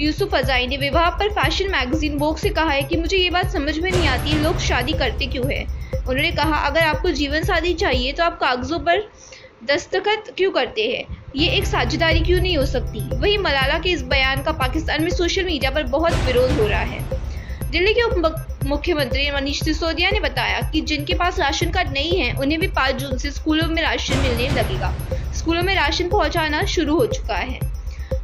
यूसुफ 0.00 0.34
अजाई 0.34 0.66
ने 0.66 0.76
विवाह 0.78 1.10
पर 1.10 1.32
फ़ैशन 1.32 1.70
मैगजीन 1.70 2.16
वोक 2.18 2.38
से 2.38 2.48
कहा 2.50 2.70
है 2.70 2.82
कि 2.82 2.96
मुझे 2.96 3.16
ये 3.16 3.30
बात 3.30 3.50
समझ 3.50 3.78
में 3.78 3.90
नहीं 3.90 4.08
आती, 4.08 4.42
लोग 4.42 4.58
शादी 4.60 4.92
करते 4.94 5.26
क्यों 5.26 5.52
है? 5.52 5.81
उन्होंने 5.98 6.30
कहा, 6.30 6.56
अगर 6.58 6.80
आपको 6.80 7.10
जीवन 7.10 7.42
साथी 7.42 7.74
चाहिए 7.74 8.12
तो 8.12 8.24
आप 8.24 8.38
कागजों 8.38 8.78
पर 8.78 9.08
दस्तखत 9.64 10.32
क्यों 10.36 10.50
करते 10.50 10.82
हैं? 10.82 11.16
ये 11.36 11.48
एक 11.48 11.66
साझेदारी 11.66 12.20
क्यों 12.20 12.40
नहीं 12.40 12.56
हो 12.56 12.64
सकती? 12.66 13.00
वही 13.16 13.36
मलाला 13.38 13.78
के 13.78 13.90
इस 13.90 14.02
बयान 14.02 14.42
का 14.42 14.52
पाकिस्तान 14.52 15.02
में 15.02 15.10
सोशल 15.10 15.44
मीडिया 15.44 15.70
पर 15.70 15.82
बहुत 15.82 16.12
विरोध 16.12 16.50
हो 16.50 16.66
रहा 16.66 16.80
है। 16.80 17.20
दिल्ली 17.70 17.92
के 17.94 18.02
उप 18.02 18.46
मुख्यमंत्री 18.66 19.30
मनीष 19.30 19.62
सिसोदिया 19.62 20.10
ने 20.10 20.20
बताया 20.20 20.60
कि 20.70 20.80
जिनके 20.80 21.14
पास 21.14 21.38
राशन 21.40 21.70
कार्ड 21.70 21.92
नहीं 21.92 22.18
है, 22.18 22.32
उन्हें 22.34 22.60
भी 22.60 22.68
5 22.68 22.94
जून 22.94 23.18
से 23.18 23.30
स्कूलों 23.30 23.66
में 23.66 23.82
राशन 23.82 24.16
मिलने 24.16 24.48
लगेगा। 24.48 24.94
स्कूलों 25.32 25.62
में 25.62 25.74
राशन 25.74 26.08
पहुंचाना 26.08 26.64
शुरू 26.64 26.96
हो 26.96 27.06
चुका 27.06 27.34
है। 27.34 27.58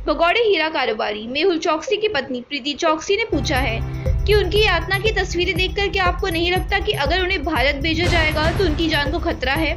भगौड़े 0.09 0.41
हीरा 0.41 0.69
कारोबारी 0.69 1.27
मेहुल 1.27 1.59
चौकसी 1.59 1.97
की 1.97 2.09
पत्नी 2.09 2.41
प्रीति 2.41 2.73
चौकसी 2.73 3.17
ने 3.17 3.25
पूछा 3.25 3.57
है 3.57 3.81
कि 4.27 4.35
उनकी 4.35 4.63
यातना 4.63 4.99
की 4.99 5.11
तस्वीरें 5.13 5.55
देखकर 5.57 5.89
क्या 5.89 6.05
आपको 6.05 6.29
नहीं 6.29 6.53
लगता 6.53 6.79
कि 6.79 6.93
अगर 6.93 7.23
उन्हें 7.23 7.43
भारत 7.45 7.75
भेजा 7.75 8.07
जाएगा 8.07 8.51
तो 8.59 8.65
उनकी 8.65 8.89
जान 8.89 9.11
को 9.13 9.19
खतरा 9.19 9.55
है? 9.55 9.75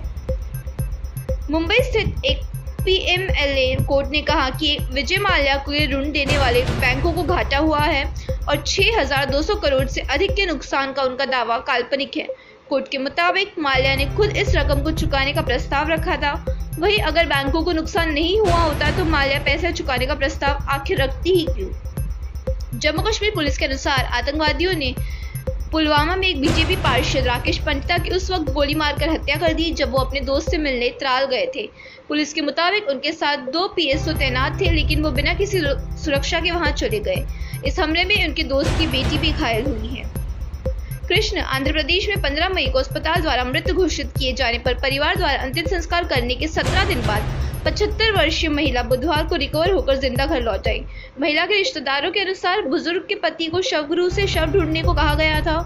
मुंबई 1.51 1.77
स्थित 1.81 2.25
एक 2.25 2.45
पीएमएलए 2.85 3.75
कोर्ट 3.85 4.07
ने 4.11 4.21
कहा 4.21 4.49
कि 4.49 4.77
विजय 4.93 5.17
माल्या 5.17 5.57
को 5.57 5.73
ये 5.73 5.85
ऋण 5.87 6.11
देने 6.11 6.37
वाले 6.37 6.61
बैंकों 6.61 7.13
को 7.13 7.23
घाटा 7.23 7.57
हुआ 7.57 7.79
है 7.79 8.05
और 8.49 8.63
6,200 8.67 9.55
करोड़ 9.55 9.85
से 9.87 10.01
अधिक 10.01 10.31
के 10.31 10.45
नुकसान 10.45 10.93
का 10.93 11.03
उनका 11.03 11.25
दावा 11.25 11.57
काल्पनिक 11.57 12.17
है। 12.17 12.27
कोर्ट 12.69 12.87
के 12.87 12.97
मुताबिक 12.97 13.53
माल्या 13.59 13.95
ने 13.95 14.05
खुद 14.15 14.37
इस 14.37 14.55
रकम 14.55 14.83
को 14.83 14.91
चुकाने 14.91 15.33
का 15.33 15.41
प्रस्ताव 15.41 15.89
रखा 15.89 16.15
था। 16.15 16.33
वहीं 16.79 16.99
अगर 16.99 17.25
बैंकों 17.25 17.61
को 17.63 17.71
नुकसान 17.71 18.11
नहीं 18.11 18.39
हुआ 18.39 18.57
होता 18.57 18.91
तो 18.97 19.05
माल्या 19.05 19.39
पैसा 19.39 19.71
चुकाने 19.71 20.05
का 20.05 20.15
प्रस्ताव 20.15 20.65
आखिर 20.69 21.01
रखती 21.01 21.29
ही 21.29 21.45
क्यों? 21.45 22.79
जम्मू 22.79 23.01
कश्मीर 23.01 23.31
पुलिस 23.35 23.57
के 23.57 23.65
अनुसार 23.65 24.05
आतंकवादियों 24.13 24.73
ने 24.73 24.93
पुलवामा 25.71 26.15
में 26.15 26.27
एक 26.27 26.39
बीजेपी 26.41 26.75
पार्षद 26.75 27.27
राकेश 27.27 27.57
पंडिता 27.57 27.97
की 27.97 28.09
उस 28.09 28.29
वक्त 28.31 28.51
गोली 28.53 28.75
मारकर 28.75 29.09
हत्या 29.09 29.35
कर 29.35 29.53
दी 29.53 29.69
जब 29.71 29.91
वो 29.91 29.97
अपने 29.97 30.19
दोस्त 30.21 30.49
से 30.51 30.57
मिलने 30.57 30.89
त्राल 30.99 31.25
गए 31.25 31.45
थे। 31.55 31.69
पुलिस 32.07 32.33
के 32.33 32.41
मुताबिक 32.41 32.89
उनके 32.89 33.11
साथ 33.11 33.37
दो 33.53 33.67
पीएसओ 33.67 34.13
तैनात 34.13 34.59
थे, 34.61 34.69
लेकिन 34.69 35.03
वो 35.03 35.11
बिना 35.11 35.33
किसी 35.33 35.61
सुरक्षा 36.03 36.39
के 36.39 36.51
वहाँ 36.51 36.71
चले 36.71 36.99
गए। 36.99 37.25
इस 37.65 37.79
हमले 37.79 38.03
में 38.03 38.27
उनके 38.27 38.43
दोस्त 38.43 38.79
की 38.79 38.87
बेटी 38.87 39.17
भी 39.17 39.31
घायल 39.31 39.65
हुई 39.65 39.87
है। 39.87 40.10
कृष्ण 41.11 41.39
आंध्र 41.53 41.71
प्रदेश 41.71 42.07
में 42.09 42.21
15 42.23 42.53
मई 42.53 42.65
को 42.73 42.79
अस्पताल 42.79 43.21
द्वारा 43.21 43.43
मृत 43.45 43.69
घोषित 43.71 44.11
किए 44.17 44.33
जाने 44.33 44.57
पर 44.65 44.73
परिवार 44.81 45.15
द्वारा 45.15 45.41
अंतिम 45.43 45.65
संस्कार 45.65 46.03
करने 46.07 46.35
के 46.35 46.47
17 46.47 46.87
दिन 46.87 47.01
बाद 47.07 47.63
पचहत्तर 47.65 48.11
वर्षीय 48.11 48.49
महिला 48.49 48.83
बुधवार 48.83 49.25
को 49.27 49.35
रिकवर 49.35 49.71
होकर 49.71 49.95
ज़िंदा 49.95 50.25
घर 50.25 50.41
लौट 50.41 50.67
आई। 50.67 50.83
महिला 51.21 51.45
के 51.45 51.57
रिश्तेदारों 51.57 52.11
के 52.11 52.19
अनुसार 52.19 52.61
बुज़ुर्ग 52.67 53.05
के 53.09 53.15
पति 53.23 53.47
को 53.47 53.61
शवगुरु 53.61 54.09
से 54.09 54.27
शव 54.27 54.51
ढूँढने 54.53 54.83
को 54.83 54.93
कहा 54.93 55.15
गया 55.15 55.41
था 55.41 55.57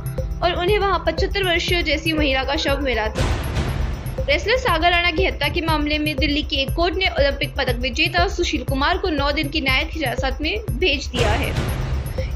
और 0.43 0.55
उन्हें 0.55 0.79
वहाँ 0.79 1.03
पचहत्तर 1.07 1.43
वर्षीय 1.43 1.83
जैसी 1.83 2.13
महिला 2.13 2.43
का 2.43 2.55
शव 2.57 2.81
मिला 2.81 3.07
था। 3.09 4.25
रेसलर 4.29 4.57
सागर 4.57 4.91
राणा 4.91 5.11
की 5.11 5.25
हत्या 5.25 5.49
के 5.49 5.61
मामले 5.61 5.99
में 5.99 6.15
दिल्ली 6.15 6.43
की 6.43 6.61
एक 6.63 6.75
कोर्ट 6.75 6.95
ने 6.95 7.09
ओलंपिक 7.09 7.55
पदक 7.57 7.79
विजेता 7.79 8.27
सुशील 8.35 8.63
कुमार 8.63 8.97
को 8.97 9.09
नौ 9.13 9.31
दिन 9.31 9.49
की 9.49 9.61
न्यायिक 9.61 9.93
हिरासत 9.93 10.37
में 10.41 10.53
भेज 10.71 11.07
दिया 11.07 11.31
है। 11.33 11.83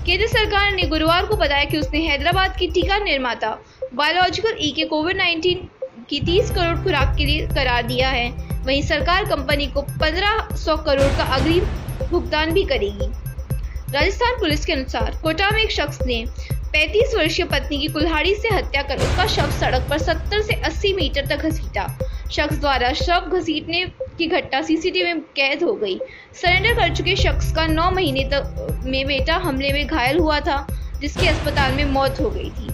केंद्र 0.09 0.27
सरकार 0.27 0.71
ने 0.73 0.83
गुरुवार 0.83 1.25
को 1.25 1.35
बताया 1.37 1.63
कि 1.63 1.77
उसने 1.77 1.99
हैदराबाद 2.01 2.55
की 2.57 2.67
टीका 2.67 2.97
निर्माता 2.97 3.49
बायोलॉजिकल 3.95 4.55
ई 4.59 4.71
के 4.75 4.85
कोविड 4.85 5.17
19 5.17 5.57
की 6.09 6.19
30 6.21 6.49
करोड़ 6.51 6.77
खुराक 6.83 7.15
के 7.17 7.25
लिए 7.25 7.45
करार 7.47 7.83
दिया 7.87 8.09
है। 8.09 8.29
वहीं 8.65 8.81
सरकार 8.81 9.25
कंपनी 9.25 9.67
को 9.67 9.81
1500 9.99 10.77
करोड़ 10.85 11.11
का 11.17 11.23
अग्रिम 11.35 11.65
भुगतान 12.09 12.53
भी 12.53 12.63
करेगी। 12.63 13.11
राजस्थान 13.93 14.39
पुलिस 14.39 14.65
के 14.65 14.73
अनुसार 14.73 15.19
कोटा 15.23 15.49
में 15.51 15.61
एक 15.63 15.71
शख्स 15.71 16.01
ने 16.05 16.23
35 16.73 17.15
वर्षीय 17.15 17.45
पत्नी 17.45 17.77
की 17.77 17.87
कुल्हाड़ी 17.87 18.35
से 18.35 18.55
हत्या 18.55 18.81
कर 18.81 18.97
उसका 18.99 19.27
शव 19.27 19.51
सड़क 19.59 19.87
पर 19.89 19.99
70 19.99 20.41
से 20.41 20.61
80 20.63 20.93
मीटर 20.95 21.27
तक 21.27 21.45
घसीटा। 21.47 21.87
शख्स 22.31 22.59
द्वारा 22.59 22.93
शव 22.95 23.29
घसीटने 23.33 23.85
की 24.19 24.27
घटना 24.27 24.61
सीसीटीवी 24.61 25.13
में 25.13 25.21
कैद 25.35 25.63
हो 25.63 25.73
गई। 25.75 25.97
सरेंडर 26.35 26.73
कर 26.73 26.95
चुके 26.95 27.15
शख्स 27.15 27.51
का 27.55 27.65
9 27.67 27.89
महीने 27.91 28.23
तक, 28.23 28.81
में 28.85 29.05
बेटा 29.07 29.35
हमले 29.37 29.73
में 29.73 29.85
घायल 29.87 30.19
हुआ 30.19 30.39
था, 30.39 30.65
जिसकी 31.01 31.27
अस्पताल 31.27 31.73
में 31.73 31.85
मौत 31.85 32.19
हो 32.21 32.29
गई 32.29 32.49
थी। 32.49 32.67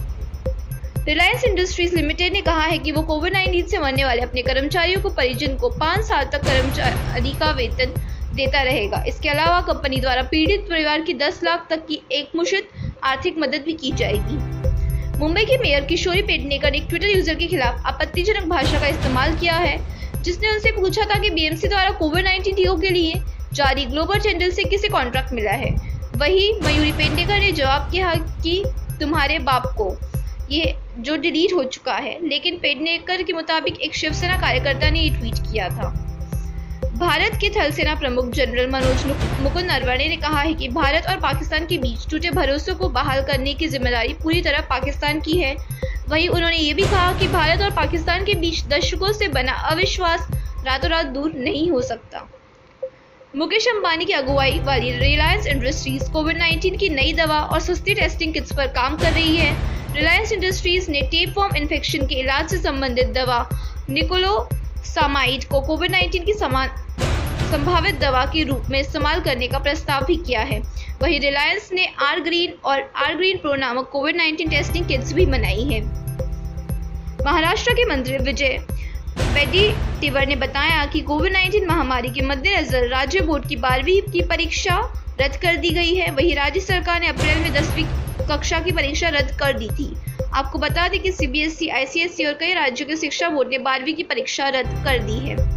रिलायंस 1.04 1.44
इंडस्ट्रीज़ 1.44 1.94
लिमिटेड 1.96 2.32
ने 2.32 2.40
कहा 2.40 2.62
है 2.62 2.78
कि 2.78 2.92
वो 2.92 3.02
कोविड 3.02 3.34
19 3.34 3.70
से 3.70 3.78
मरने 3.78 4.04
वाले 4.04 4.22
अपने 4.22 4.42
कर्मचारियों 4.42 5.02
को 5.02 5.10
परिजन 5.10 5.56
को 5.56 5.68
पाँच 5.78 6.04
साल 6.04 6.24
तक 6.24 6.44
कर्मचारी 6.44 7.32
का 7.32 7.50
वेतन 7.50 7.94
देता 8.34 8.62
रहेगा। 8.62 9.02
इसके 9.08 9.28
अलावा 9.28 9.60
कंपनी 9.62 10.00
द्वारा 10.00 10.22
पीड़ित 10.22 10.66
परिवार 10.70 11.00
की 11.00 11.14
10 11.14 11.40
लाख 11.44 11.66
तक 11.70 11.86
की 11.86 12.00
एक 12.12 12.36
मुश्त 12.36 12.68
आर्थिक 13.04 13.38
मदद 13.38 13.62
भी 13.66 13.72
की 13.74 13.92
जाएगी। 13.92 14.38
मुंबई 15.18 15.44
के 15.44 15.56
मेयर 15.58 15.84
किशोरी 15.84 16.22
पेडनेकर 16.22 16.72
ने 16.72 16.80
ट्विटर 16.80 17.06
यूज़र 17.06 17.34
के 17.34 17.46
खिलाफ 17.46 17.86
आपत्तिजनक 17.86 18.48
भाषा 18.48 18.80
का 18.80 18.86
इस्तेमाल 18.86 19.36
किया 19.36 19.54
है। 19.54 19.76
जिसने 20.26 20.50
उनसे 20.50 20.70
पूछा 20.72 21.04
था 21.04 21.18
कि 21.20 21.30
बीएमसी 21.30 21.68
द्वारा 21.68 21.90
कोविड 21.98 22.24
नाइन्टीन 22.24 22.54
टीकों 22.54 22.76
के 22.78 22.90
लिए 22.90 23.20
जारी 23.54 23.84
ग्लोबल 23.86 24.20
टेंडर 24.20 24.50
से 24.50 24.64
किसे 24.64 24.88
कॉन्ट्रैक्ट 24.88 25.32
मिला 25.32 25.50
है? 25.52 25.70
वही 26.16 26.52
मयूरी 26.62 26.92
पेडनेकर 26.92 27.38
ने 27.40 27.52
जवाब 27.52 27.90
किया 27.90 28.14
कि 28.42 28.62
तुम्हारे 29.00 29.38
बाप 29.40 29.66
को। 29.76 29.96
ये 30.50 30.74
जो 31.00 31.16
डिलीट 31.18 31.52
हो 31.52 31.62
चुका 31.66 31.94
है, 31.94 32.18
लेकिन 32.28 32.58
पेडनेकर 32.58 33.22
के 33.22 33.32
मुताबिक 33.32 33.80
एक 33.80 33.94
शिवसेना 33.96 34.40
कार्यकर्ता 34.40 34.90
ने 34.90 35.00
ये 35.00 35.10
ट्वीट 35.10 35.38
किया 35.50 35.68
था। 35.68 35.88
भारत 36.96 37.38
के 37.40 37.48
थल 37.50 37.70
सेना 37.70 37.94
प्रमुख 37.94 38.30
जनरल 38.34 38.70
मनोज 38.70 39.04
मुकुंद 39.42 39.64
नरवणे 39.64 40.08
ने 40.08 40.16
कहा 40.16 40.40
है 40.40 40.52
कि 40.54 40.68
भारत 40.68 41.06
और 41.08 41.16
पाकिस्तान 41.20 41.66
के 41.66 41.78
बीच 41.78 42.06
टूटे 42.10 42.30
भरोसों 42.30 42.74
को 42.74 42.88
बहाल 42.90 43.22
करने 43.24 43.54
की 43.54 43.68
ज़िम्मेदारी 43.68 44.14
पूरी 44.22 44.40
तरह 44.42 44.60
पाकिस्तान 44.70 45.20
की 45.20 45.38
है। 45.38 45.54
वहीं 46.08 46.28
उन्होंने 46.28 46.56
ये 46.56 46.74
भी 46.74 46.82
कहा 46.82 47.12
कि 47.18 47.28
भारत 47.28 47.62
और 47.62 47.70
पाकिस्तान 47.70 48.24
के 48.24 48.34
बीच 48.34 48.64
दशकों 48.64 49.12
से 49.12 49.28
बना 49.28 49.52
अविश्वास 49.70 50.26
रातों 50.66 50.90
रात 50.90 51.06
दूर 51.06 51.32
नहीं 51.32 51.70
हो 51.70 51.80
सकता। 51.82 52.26
मुकेश 53.36 53.66
अंबानी 53.68 54.04
की 54.04 54.12
अगुवाई 54.12 54.58
वाली 54.60 54.90
रिलायंस 54.92 55.46
इंडस्ट्रीज़ 55.46 56.10
कोविड 56.12 56.38
19 56.38 56.76
की 56.76 56.88
नई 56.88 57.12
दवा 57.12 57.40
और 57.40 57.60
सस्ती 57.60 57.94
टेस्टिंग 57.94 58.32
किट्स 58.34 58.52
पर 58.52 58.66
काम 58.66 58.96
कर 58.96 59.12
रही 59.12 59.36
है। 59.36 59.50
रिलायंस 59.94 60.32
इंडस्ट्रीज़ 60.32 60.90
ने 60.90 61.00
टेप 61.02 61.34
फॉर्म 61.34 61.56
इन्फेक्शन 61.56 62.06
के 62.06 62.14
इलाज 62.14 62.50
से 62.50 62.58
संबंधित 62.58 63.08
दवा 63.08 63.48
निकोलो 63.90 64.48
सामाइड 64.84 65.44
को 65.44 65.60
कोविड 65.60 65.94
19 65.94 66.24
की 66.24 66.32
समान 66.34 66.68
संभावित 67.46 67.98
दवा 68.00 68.24
के 68.24 68.42
रूप 68.44 68.62
में 68.70 68.78
इस्तेमाल 68.80 69.20
करने 69.20 69.46
का 69.48 69.58
प्रस्ताव 69.58 70.04
भी 70.04 70.16
किया 70.16 70.40
है। 70.40 70.58
वहीं 71.02 71.20
रिलायंस 71.20 71.68
ने 71.72 71.86
आर 72.02 72.20
ग्रीन 72.20 72.54
और 72.64 72.80
आर 72.96 73.14
ग्रीन 73.14 73.36
प्रो 73.36 73.54
नामक 73.54 73.88
कोविड 73.92 74.16
19 74.16 74.50
टेस्टिंग 74.50 74.86
किट्स 74.88 75.12
भी 75.12 75.26
बनाई 75.26 75.64
है। 75.64 75.80
महाराष्ट्र 77.26 77.72
के 77.72 77.84
मंत्री 77.84 78.18
विजय 78.18 78.58
टिवर 80.00 80.26
ने 80.26 80.36
बताया 80.36 80.84
कि 80.86 81.00
कोविड 81.00 81.36
19 81.36 81.66
महामारी 81.68 82.08
के 82.08 82.22
मद्देनजर 82.22 82.88
राज्य 82.88 83.20
बोर्ड 83.20 83.48
की 83.48 83.56
बारहवीं 83.56 84.00
की 84.02 84.22
परीक्षा 84.22 84.78
रद्द 85.20 85.36
कर 85.36 85.56
दी 85.56 85.70
गई 85.70 85.94
है। 85.94 86.10
वहीं 86.10 86.34
राज्य 86.36 86.60
सरकार 86.60 87.00
ने 87.00 87.08
अप्रैल 87.08 87.38
में 87.38 87.52
दसवीं 87.54 87.84
कक्षा 88.28 88.60
की 88.60 88.72
परीक्षा 88.72 89.08
रद्द 89.08 89.36
कर 89.38 89.52
दी 89.52 89.68
थी। 89.68 89.94
आपको 90.34 90.58
बता 90.58 90.88
दें 90.88 91.00
कि 91.00 91.12
सीबीएसई, 91.12 91.68
आईसीएसई 91.68 92.24
और 92.24 92.32
कई 92.32 92.52
राज्यों 92.54 92.88
के 92.88 92.96
शिक्षा 92.96 93.28
बोर्ड 93.28 93.48
ने 93.48 93.58
बारहवीं 93.58 93.94
की 93.94 94.02
परीक्षा 94.02 94.48
रद्द 94.48 94.84
कर 94.84 94.98
दी 94.98 95.18
है। 95.20 95.55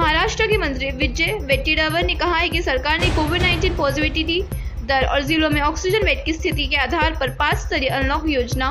महाराष्ट्र 0.00 0.46
के 0.46 0.56
मंत्री 0.56 0.90
विजय 0.90 1.32
वेट्टीडावर 1.40 2.04
ने 2.04 2.14
कहा 2.14 2.36
है 2.36 2.48
कि 2.48 2.60
सरकार 2.62 2.98
ने 2.98 3.06
कोविड 3.06 3.42
19 3.42 3.76
पॉजिटिविटी 3.76 4.42
दर 4.86 5.04
और 5.04 5.22
जिलों 5.22 5.50
में 5.50 5.60
ऑक्सीजन 5.60 6.04
बेड 6.04 6.24
की 6.24 6.32
स्थिति 6.32 6.66
के 6.66 6.76
आधार 6.76 7.16
पर 7.20 7.30
पाँच 7.30 7.56
स्तरीय 7.56 7.88
अनलॉक 7.88 8.22
योजना 8.28 8.70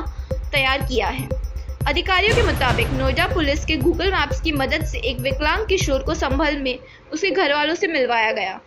तैयार 0.51 0.81
किया 0.81 1.07
है। 1.07 1.27
अधिकारियों 1.87 2.35
के 2.35 2.43
मुताबिक 2.43 2.87
नोएडा 2.91 3.27
पुलिस 3.27 3.65
के 3.65 3.75
गूगल 3.77 4.11
मैप्स 4.11 4.41
की 4.41 4.51
मदद 4.51 4.85
से 4.85 4.99
एक 4.99 5.19
विकलांग 5.19 5.65
किशोर 5.67 6.03
को 6.03 6.13
संभल 6.13 6.57
में 6.57 6.77
उसके 7.13 7.29
घर 7.29 7.53
वालों 7.53 7.75
से 7.75 7.87
मिलवाया 7.87 8.31
गया। 8.31 8.59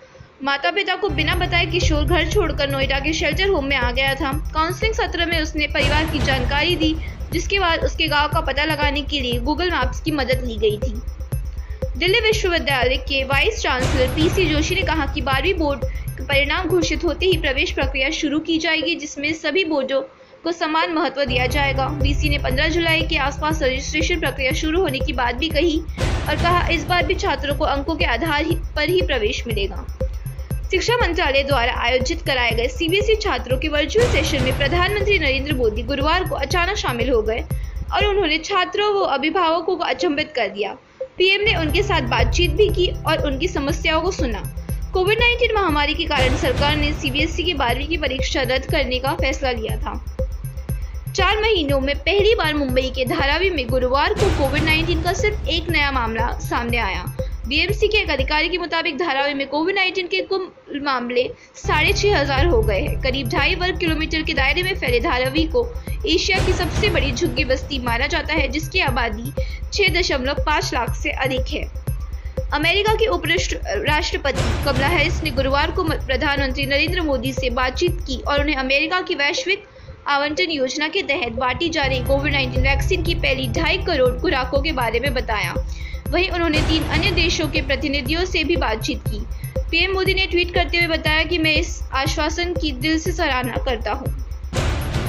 माता 0.43 0.71
पिता 0.71 0.95
को 0.95 1.09
बिना 1.09 1.35
बताए 1.35 1.67
किशोर 1.67 2.05
घर 2.05 2.31
छोड़कर 2.31 2.71
नोएडा 2.71 2.99
के 2.99 3.13
शेल्टर 3.13 3.49
होम 3.49 3.65
में 3.65 3.77
आ 3.77 3.91
गया 3.91 4.15
था। 4.15 4.33
काउंसलिंग 4.55 4.95
सत्र 4.95 5.27
में 5.27 5.41
उसने 5.43 5.67
परिवार 5.67 6.05
की 6.05 6.19
जानकारी 6.19 6.77
दी, 6.77 6.95
जिसके 7.33 7.59
बाद 7.59 7.85
उसके 7.85 8.09
गाँव 8.09 8.29
का 8.29 8.41
पता 8.41 8.65
लगाने 8.65 9.03
के 9.03 9.21
लिए 9.21 9.41
गूगल 9.41 9.71
मैप्स 9.71 10.01
की 10.01 10.11
मदद 10.11 10.45
ली 10.45 10.57
गई 10.57 10.79
थी। 10.79 11.01
दिल्ली 11.93 12.21
विश्वविद्यालय 12.21 12.97
के 12.99 13.23
वाइस 13.25 13.61
चांसलर 13.63 14.07
पीसी 14.09 14.45
जोशी 14.47 14.75
ने 14.75 14.83
कहा 14.83 15.07
कि 15.07 15.21
बारहवीं 15.21 15.55
बोर्ड 15.55 15.85
परिणाम 16.21 16.69
घोषित 16.69 17.05
होते 17.05 17.27
ही 17.27 17.37
प्रवेश 17.39 17.71
प्रक्रिया 17.71 18.09
शुरू 18.11 18.39
की 18.39 18.59
जाएगी, 18.59 18.95
जिसमें 18.95 19.33
सभी 19.33 19.65
बोर्डों 19.65 20.01
को 20.45 20.53
समान 20.53 20.93
महत्व 20.93 21.25
दिया 21.25 21.47
जाएगा। 21.47 21.87
वीसी 21.99 22.29
ने 22.29 22.39
15 22.39 22.69
जुलाई 22.69 23.03
के 23.03 23.17
आसपास 23.19 23.63
रजिस्ट्रेशन 23.63 24.21
प्रक्रिया 24.21 24.53
शुरू 24.53 24.81
होने 24.81 24.99
की 24.99 25.13
बात 25.13 25.35
भी 25.35 25.49
कही 25.49 25.79
और 25.79 26.37
कहा, 26.37 26.67
इस 26.69 26.85
बार 26.85 27.07
भी 27.07 27.15
छात्रों 27.15 27.57
को 27.57 27.65
अंकों 27.67 27.97
के 27.97 28.05
आधार 28.07 28.45
ही 28.45 28.57
पर 28.77 28.89
ही 28.89 29.03
प्रवेश 29.03 29.47
मिलेगा। 29.47 29.85
शिक्षा 30.71 30.97
मंत्रालय 30.97 31.43
द्वारा 31.43 31.75
आयोजित 31.81 32.23
कराए 32.23 32.51
गए 32.51 32.69
सीबीएसई 32.69 33.15
छात्रों 33.23 33.59
के 33.59 33.69
वर्चुअल 33.69 34.07
सेशन 34.13 34.43
में 34.43 34.57
प्रधानमंत्री 34.59 35.19
नरेंद्र 35.19 35.55
मोदी 35.55 35.83
गुरुवार 35.83 36.29
को 36.29 36.37
अचानक 36.37 36.77
शामिल 36.77 37.11
हो 37.11 37.21
गए 37.23 37.45
और 37.95 38.07
उन्होंने 38.07 38.39
छात्रों 38.41 38.93
व 38.95 39.05
अभिभावकों 39.11 39.77
को 39.77 39.85
अचंभित 39.85 40.33
कर 40.37 40.49
दिया। 40.49 40.77
पीएम 41.19 41.41
ने 41.41 41.55
उनके 41.55 41.83
साथ 41.83 42.01
बातचीत 42.01 42.51
भी 42.51 42.69
की 42.69 42.87
और 43.07 43.27
उनकी 43.27 43.49
समस्याओं 43.49 44.03
को 44.03 44.11
सुना। 44.11 44.43
कोविड 44.93 45.19
19 45.19 45.55
महामारी 45.55 45.95
के 45.95 46.05
कारण 46.05 46.37
सरकार 46.37 46.77
ने 46.77 46.93
सीबीएसई 46.93 47.43
की 47.43 47.55
बारहवीं 47.55 47.87
की 47.89 47.97
परीक्षा 47.97 48.43
रद्द 48.43 48.71
करने 48.71 48.99
का 48.99 49.13
फैसला 49.13 49.51
लिया 49.51 49.77
था। 49.77 50.17
चार 51.17 51.41
महीनों 51.41 51.81
में 51.81 51.95
पहली 51.99 52.35
बार 52.35 52.55
मुंबई 52.55 52.91
के 52.95 53.05
धारावी 53.05 53.51
में 53.51 53.67
गुरुवार 53.69 54.15
को 54.15 54.29
कोविड 54.39 54.63
19 54.63 55.05
का 55.05 55.13
सिर्फ़ 55.13 55.49
एक 55.49 55.71
नया 55.71 55.93
मामला 55.93 56.39
सामने 56.39 56.79
आया। 56.79 57.05
बीएमसी 57.49 57.89
के 57.89 57.99
एक 57.99 58.11
अधिकारी 58.11 58.49
के 58.49 58.59
मुताबिक 58.59 58.99
धारावी 58.99 59.35
में 59.35 59.47
कोविड 59.49 59.79
19 59.79 60.09
के 60.09 60.23
कुल 60.23 60.53
मामले 60.81 61.29
साढ़े 61.57 61.93
छः 61.93 62.17
हज़ार 62.17 62.47
हो 62.47 62.61
गए 62.63 62.81
हैं। 62.81 63.01
करीब 63.03 63.29
ढाई 63.31 63.55
वर्ग 63.55 63.79
किलोमीटर 63.79 64.23
के 64.23 64.35
दायरे 64.35 64.63
में 64.63 64.75
फैले 64.77 65.01
धारावी 65.01 65.45
को 65.47 65.65
एशिया 66.07 66.39
की 66.47 66.53
सबसे 66.55 66.89
बड़ी 66.91 67.13
झुग्गी 67.13 67.45
बस्ती 67.45 67.79
माना 67.81 68.07
जाता 68.07 68.35
है, 68.35 68.49
जिसकी 68.49 68.81
आबादी 68.83 69.33
छः 69.73 69.95
दशमलव 69.95 70.43
पाँच 70.47 70.73
लाख 70.75 70.95
से 70.97 71.11
अधिक 71.25 71.47
है। 71.49 71.65
अमेरिका 72.55 72.95
के 72.95 73.07
उप 73.09 73.23
राष्ट्रपति 73.27 74.65
कमला 74.65 74.87
हैरिस 74.89 75.23
ने 75.25 75.31
गुरुवार 75.33 75.71
को 75.71 75.85
प्रधानमंत्री 75.85 76.67
नरेंद्र 76.67 77.03
मोदी 77.03 77.33
से 77.33 77.51
बातचीत 77.53 78.01
की 78.07 78.21
और 78.23 78.41
उन्हें 78.41 78.57
अमेरिका 78.57 79.01
की 79.01 79.15
वैश्विक 79.15 79.65
आवंटन 80.09 80.51
योजना 80.51 80.89
के 80.89 81.03
तहत 81.05 81.33
बांटी 81.35 81.69
जा 81.69 81.85
रही 81.85 82.01
कोविड 82.05 82.35
19 82.35 82.59
वैक्सीन 82.59 83.03
की 83.03 83.15
पहली 83.17 83.47
ढाई 83.53 83.79
करोड़ 83.87 84.11
खुराकों 84.21 84.61
के 84.63 84.73
बारे 84.73 85.01
में 85.01 85.13
बताया। 85.15 85.55
वहीं 86.13 86.31
उन्होंने 86.31 86.61
तीन 86.63 86.83
अन्य 86.95 87.11
देशों 87.13 87.49
के 87.49 87.61
प्रतिनिधियों 87.63 88.25
से 88.25 88.43
भी 88.45 88.57
बातचीत 88.59 89.03
की। 89.09 89.21
पीएम 89.71 89.93
मोदी 89.93 90.15
ने 90.15 90.27
ट्वीट 90.27 90.55
करते 90.55 90.79
हुए 90.79 90.87
बताया 90.89 91.23
कि 91.25 91.39
मैं 91.39 91.55
इस 91.57 91.81
आश्वासन 91.95 92.53
की 92.55 92.73
दिल 92.81 92.99
से 92.99 93.13
सराहना 93.13 93.63
करता 93.65 93.93
हूँ। 93.93 94.09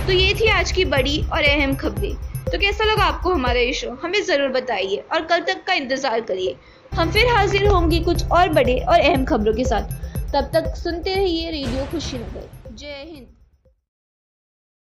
तो 0.05 0.11
ये 0.11 0.33
थी 0.33 0.47
आज 0.49 0.71
की 0.71 0.85
बड़ी 0.87 1.19
और 1.23 1.43
अहम 1.43 1.75
खबरें। 1.75 2.15
तो 2.45 2.59
कैसा 2.59 2.83
लगा 2.83 3.03
आपको 3.03 3.33
हमारा 3.33 3.59
ये 3.59 3.73
शो 3.73 3.91
हमें 4.03 4.21
ज़रूर 4.23 4.49
बताइए 4.51 5.03
और 5.13 5.25
कल 5.25 5.41
तक 5.43 5.63
का 5.67 5.73
इंतज़ार 5.73 6.21
करिए। 6.21 6.55
हम 6.93 7.11
फिर 7.11 7.27
हाजिर 7.27 7.67
होंगे 7.67 7.99
कुछ 8.01 8.25
और 8.31 8.49
बड़े 8.53 8.79
और 8.79 8.99
अहम 8.99 9.25
खबरों 9.25 9.53
के 9.53 9.63
साथ। 9.65 10.01
तब 10.33 10.49
तक 10.53 10.73
सुनते 10.77 11.15
रहिए 11.15 11.51
रेडियो 11.51 11.85
खुशी 11.91 12.17
नगर 12.17 12.75
जय 12.75 13.05
हिंद। 13.05 13.27